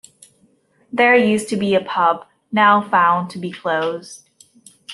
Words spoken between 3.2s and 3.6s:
to be